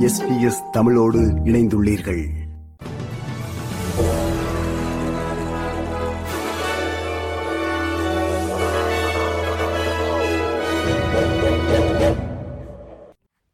SBS 0.00 0.70
தமிழோடு 0.72 1.18
இணைந்துள்ளீர்கள். 1.18 2.24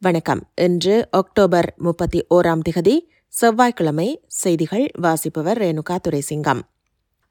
வணக்கம். 0.00 0.42
இன்று 0.54 1.08
அக்டோபர் 1.10 1.74
முப்பத்தி 1.76 2.26
ஓராம் 2.34 2.60
திகதி 2.70 2.98
செவ்வாய்க்கிழமை 3.28 4.24
செய்திகள் 4.26 4.90
வாசிப்பவர் 4.98 5.58
ரேணுகா 5.58 5.98
துரைசிங்கம். 6.08 6.60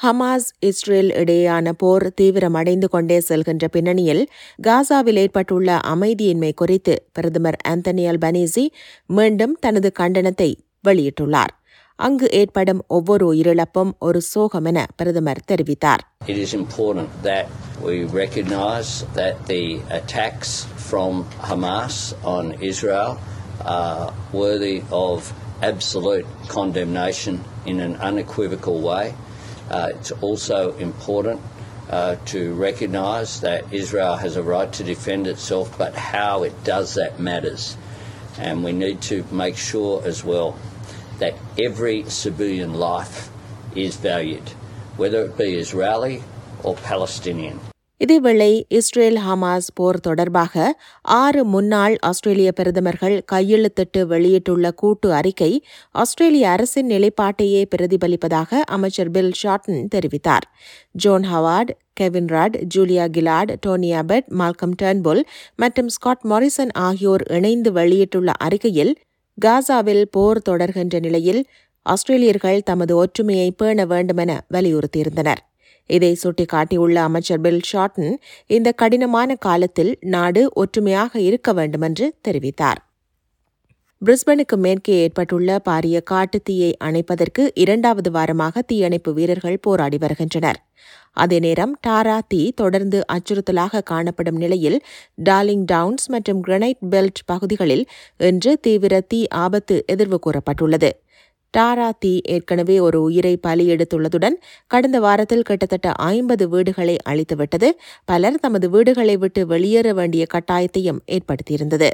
ஹமாஸ் 0.00 0.46
இஸ்ரேல் 0.60 1.10
இடையேயான 1.12 1.72
போர் 1.72 2.04
தீவிரமடைந்து 2.14 2.86
கொண்டே 2.88 3.18
செல்கின்ற 3.20 3.64
பின்னணியில் 3.66 4.22
காசாவில் 4.58 5.18
ஏற்பட்டுள்ள 5.22 5.70
அமைதியின்மை 5.90 6.52
குறித்து 6.52 6.94
பிரதமர் 7.12 7.58
ஆந்தனி 7.68 8.04
அல்பனீசி 8.06 8.64
மீண்டும் 9.10 9.54
தனது 9.60 9.90
கண்டனத்தை 9.98 10.48
வெளியிட்டுள்ளார் 10.84 11.52
அங்கு 11.98 12.26
ஏற்படும் 12.32 12.82
ஒவ்வொரு 12.88 13.24
உயிரிழப்பும் 13.32 13.92
ஒரு 14.00 14.20
சோகம் 14.30 14.68
என 14.72 14.86
பிரதமர் 14.96 15.42
தெரிவித்தார் 15.46 16.02
It 16.26 16.38
is 16.38 16.52
important 16.54 17.10
that 17.22 17.46
we 17.84 17.96
recognise 18.14 18.92
that 19.14 19.36
the 19.46 19.62
attacks 20.00 20.50
from 20.88 21.12
Hamas 21.48 21.96
on 22.28 22.46
Israel 22.62 23.12
are 23.76 24.06
worthy 24.34 24.76
of 25.04 25.18
absolute 25.64 26.28
condemnation 26.50 27.36
in 27.66 27.78
an 27.80 27.96
unequivocal 28.02 28.78
way. 28.82 29.04
Uh, 29.70 29.90
it's 29.94 30.10
also 30.10 30.76
important 30.76 31.40
uh, 31.90 32.16
to 32.26 32.54
recognise 32.54 33.40
that 33.40 33.72
Israel 33.72 34.16
has 34.16 34.36
a 34.36 34.42
right 34.42 34.72
to 34.72 34.84
defend 34.84 35.26
itself, 35.26 35.76
but 35.78 35.94
how 35.94 36.42
it 36.42 36.64
does 36.64 36.94
that 36.94 37.20
matters. 37.20 37.76
And 38.38 38.64
we 38.64 38.72
need 38.72 39.00
to 39.02 39.24
make 39.30 39.56
sure 39.56 40.02
as 40.04 40.24
well 40.24 40.58
that 41.18 41.34
every 41.58 42.04
civilian 42.04 42.74
life 42.74 43.30
is 43.74 43.96
valued, 43.96 44.48
whether 44.96 45.24
it 45.24 45.36
be 45.36 45.54
Israeli 45.54 46.22
or 46.62 46.74
Palestinian. 46.76 47.69
இதேவேளை 48.00 48.52
Israel 48.78 49.18
Hamas 49.24 49.66
போர் 49.74 49.98
தொடர்பாக 50.00 50.54
ஆறு 51.16 51.40
முன்னாள் 51.44 51.94
ஆஸ்திரேலிய 52.00 52.50
பிரதமர்கள் 52.52 53.16
கையெழுத்திட்டு 53.32 54.00
வெளியிட்டுள்ள 54.12 54.66
கூட்டு 54.72 55.08
அறிக்கை 55.12 55.50
ஆஸ்திரேலிய 55.94 56.46
அரசின் 56.50 56.88
நிலைப்பாட்டையே 56.90 57.60
பிரதிபலிப்பதாக 57.74 58.60
அமைச்சர் 58.76 59.10
பில் 59.10 59.34
ஷார்டன் 59.42 59.82
தெரிவித்தார். 59.94 60.46
John 60.96 61.26
Howard 61.32 61.72
Kevin 61.94 62.30
Rudd 62.34 62.56
Julia 62.74 63.06
Gillard 63.18 63.52
Tony 63.60 63.92
Abbott 63.94 64.30
Malcolm 64.40 64.74
Turnbull 64.82 65.22
மற்றும் 65.56 65.92
ஸ்காட் 65.96 66.24
மாரிசன் 66.24 66.74
ஆகியோர் 66.88 67.26
இணைந்து 67.38 67.72
வெளியிட்டுள்ள 67.72 68.30
அறிக்கையில் 68.38 68.94
காசாவில் 69.38 70.04
போர் 70.10 70.42
தொடர்கின்ற 70.48 70.96
நிலையில் 71.00 71.42
ஆஸ்திரேலியர்கள் 71.86 72.60
தமது 72.62 72.94
ஒற்றுமையை 72.96 73.50
பேண 73.50 73.84
வேண்டுமென 73.84 74.32
வலியுறுத்தியிருந்தனர். 74.56 75.40
இதை 75.86 76.18
சுட்டிக்காட்டியுள்ள 76.22 76.94
அமைச்சர் 76.94 77.40
பில் 77.40 77.62
ஷார்டன் 77.72 78.16
இந்த 78.46 78.72
கடினமான 78.72 79.34
காலத்தில் 79.34 79.98
நாடு 80.00 80.50
ஒற்றுமையாக 80.52 81.20
இருக்க 81.20 81.52
வேண்டுமென்று 81.52 82.14
தெரிவித்தார். 82.28 82.80
பிரிஸ்பனுக்கு 84.06 84.56
மேற்கே 84.56 85.02
ஏற்பட்டுள்ள 85.02 85.60
பாரிய 85.68 86.00
காட்டுத்தீயை 86.10 86.72
அணைப்பதற்கு 86.84 87.50
இரண்டாவது 87.54 88.10
வாரமாக 88.10 88.62
தீயணைப்பு 88.66 89.14
வீரர்கள் 89.14 89.58
போராடி 89.60 89.98
வருகின்றனர். 89.98 90.64
அதே 91.12 91.38
நேரம் 91.38 91.78
டாரா 91.86 92.18
தீ 92.28 92.52
தொடர்ந்து 92.52 93.04
அச்சுறுத்தலாக 93.12 93.82
காணப்படும் 93.82 94.36
நிலையில் 94.36 94.80
டார்லிங் 95.24 95.64
டவுன்ஸ் 95.64 96.08
மற்றும் 96.08 96.44
கிரனைட் 96.44 96.82
பெல்ட் 96.90 97.22
பகுதிகளில் 97.24 97.84
இன்று 98.16 98.58
தீவிர 98.60 99.00
தீ 99.00 99.26
ஆபத்து 99.28 99.84
எதிர்வு 99.92 100.18
கூறப்பட்டுள்ளது. 100.26 100.90
டாரா 101.58 101.90
தீ 101.98 102.20
ஏற்கனவே 102.24 102.80
ஒரு 102.80 103.02
உயிரை 103.02 103.36
பலி 103.36 103.68
எடுத்துள்ளதுடன் 103.68 104.36
கடந்த 104.66 105.00
வாரத்தில் 105.00 105.42
கிட்டத்தட்ட 105.42 105.92
ஐம்பது 105.92 106.48
வீடுகளை 106.48 106.96
அழித்துவிட்டது. 107.08 107.70
பலர் 108.04 108.38
தமது 108.38 108.70
வீடுகளை 108.70 109.16
விட்டு 109.16 109.46
வெளியேற 109.46 109.92
வேண்டிய 109.92 110.26
கட்டாயத்தையும் 110.34 111.00
ஏற்படுத்தியிருந்தது. 111.06 111.90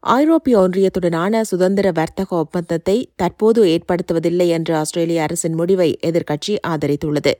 ஐரோப்பிய 0.00 0.58
ஒன்றியத்துடனான 0.58 1.40
சுதந்திர 1.40 1.92
வர்த்தக 1.92 2.36
ஒப்பந்தத்தை 2.36 3.12
தற்போது 3.16 3.64
ஏற்படுத்துவதில்லை 3.64 4.48
என்ற 4.48 4.78
ஆஸ்திரேலிய 4.78 5.22
அரசின் 5.22 5.54
முடிவை 5.54 5.98
எதிர்க்கட்சி 6.06 6.56
ஆதரித்துள்ளது. 6.66 7.32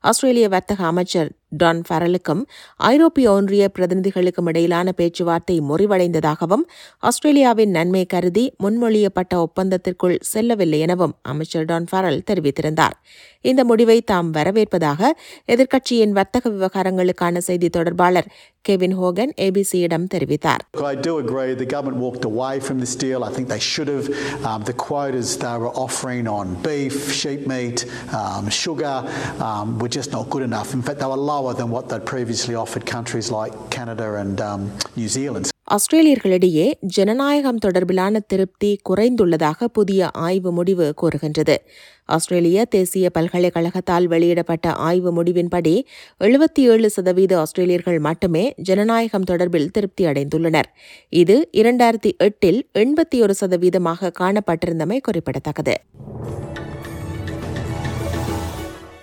ஆஸ்திரேலிய 0.00 0.48
வர்த்தக 0.48 0.84
அமைச்சர் 0.84 1.30
டான் 1.52 1.82
ஃபரலுக்கும் 1.88 2.42
ஐரோப்பிய 2.88 3.26
ஒன்றிய 3.32 3.64
பிரதிநிதிகளுக்கும் 3.76 4.48
இடையிலான 4.48 4.92
பேச்சுவார்த்தை 4.92 5.56
முறிவடைந்ததாகவும் 5.68 6.64
ஆஸ்திரேலியாவின் 7.02 7.70
நன்மை 7.70 8.04
கருதி 8.06 8.44
முன்மொழியப்பட்ட 8.64 9.34
ஒப்பந்தத்திற்குள் 9.46 10.16
செல்லவில்லை 10.32 10.80
எனவும் 10.80 11.14
அமைச்சர் 11.22 11.64
டான் 11.64 11.88
ஃபரல் 11.92 12.20
தெரிவித்திருந்தார் 12.30 12.96
இந்த 13.44 13.62
முடிவை 13.64 13.98
தாம் 14.02 14.30
வரவேற்பதாக 14.32 15.10
எதிர்க்கட்சியின் 15.52 16.14
வர்த்தக 16.18 16.50
விவகாரங்களுக்கான 16.50 17.40
செய்தி 17.48 17.68
தொடர்பாளர் 17.68 18.28
கெவின் 18.64 18.96
ஹோகன் 19.00 19.32
ஏபிசியிடம் 19.44 20.06
தெரிவித்தார் 20.14 20.62
I 20.88 20.96
do 21.06 21.12
agree 21.18 21.52
the 21.54 21.68
government 21.74 21.98
walked 21.98 22.24
away 22.24 22.54
from 22.60 22.76
this 22.78 22.94
deal. 22.96 23.20
I 23.22 23.32
think 23.34 23.48
they 23.48 23.62
should 23.68 23.88
have. 23.88 24.06
Um, 24.48 24.60
the 24.62 24.76
quotas 24.78 25.30
they 25.38 25.54
were 25.56 25.72
offering 25.84 26.26
on 26.30 26.46
beef, 26.62 26.96
sheep 27.12 27.42
meat, 27.46 27.78
um, 28.12 28.44
sugar 28.60 28.96
um, 29.40 29.78
were 29.80 29.90
just 29.90 30.10
not 30.12 30.26
good 30.30 30.42
enough. 30.42 30.68
In 30.72 30.82
fact, 30.82 30.98
they 30.98 31.06
were 31.06 31.22
lower 31.38 31.54
than 31.58 31.70
what 31.76 31.86
they'd 31.88 32.08
previously 32.14 32.54
offered 32.64 32.84
countries 32.94 33.28
like 33.38 33.54
Canada 33.76 34.08
and 34.22 34.40
um, 34.50 34.60
New 34.96 35.12
Zealand. 35.18 35.46
ஆஸ்திரேலியர்களிடையே 35.74 36.66
ஜனநாயகம் 36.80 37.58
தொடர்பிலான 37.64 38.20
திருப்தி 38.26 38.70
குறைந்துள்ளதாக 38.88 39.64
புதிய 39.64 40.10
ஆய்வு 40.26 40.52
முடிவு 40.52 40.94
கூறுகின்றது. 40.94 41.56
ஆஸ்திரேலிய 42.04 42.64
தேசிய 42.64 43.10
பல்கலைக்கழகத்தால் 43.18 44.04
வெளியிடப்பட்ட 44.04 44.72
ஆய்வு 44.72 45.10
முடிவின்படி 45.18 45.74
எழுபத்தி 46.20 46.64
ஏழு 46.72 46.90
சதவீத 46.90 47.42
ஆஸ்திரேலியர்கள் 47.42 48.00
மட்டுமே 48.08 48.54
ஜனநாயகம் 48.56 49.28
தொடர்பில் 49.30 49.70
திருப்தி 49.70 50.04
அடைந்துள்ளனர். 50.04 50.70
இது 51.08 51.48
இரண்டாயிரத்தி 51.52 52.12
எட்டில் 52.16 52.70
எண்பத்தி 52.78 53.20
ஒரு 53.20 53.34
சதவீதமாக 53.40 54.12
காணப்பட்டிருந்தமை 54.20 55.00
குறிப்பிடத்தக்கது. 55.00 55.76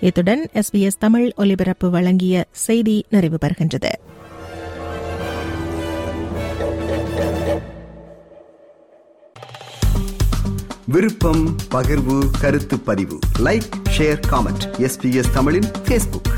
இத்துடன் 0.00 0.50
எஸ்பிஎஸ் 0.54 0.98
தமிழ் 0.98 1.32
ஒலிபரப்பு 1.36 1.90
வழங்கிய 1.90 2.44
செய்தி 2.50 3.04
நிறைவு 3.10 3.38
பெறுகின்றது. 3.40 3.88
விருப்பம் 10.84 11.56
பகிர்வு 11.70 12.22
கருத்து 12.40 12.78
பதிவு. 12.78 13.18
லைக் 13.38 13.70
ஷேர் 13.98 14.20
காமெண்ட் 14.30 14.88
எஸ்பிஎஸ் 14.88 15.32
தமிழின் 15.32 15.70
பேஸ்புக் 15.88 16.37